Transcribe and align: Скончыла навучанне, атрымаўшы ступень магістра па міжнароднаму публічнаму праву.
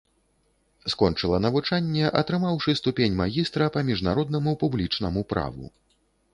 Скончыла 0.93 1.39
навучанне, 1.47 2.07
атрымаўшы 2.23 2.75
ступень 2.81 3.19
магістра 3.21 3.71
па 3.79 3.87
міжнароднаму 3.93 4.59
публічнаму 4.67 5.21
праву. 5.35 5.75